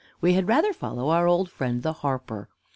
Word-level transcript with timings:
We 0.19 0.33
had 0.33 0.47
rather 0.47 0.73
follow 0.73 1.09
our 1.09 1.27
old 1.27 1.51
friend 1.51 1.83
the 1.83 1.93
harper. 1.93 2.49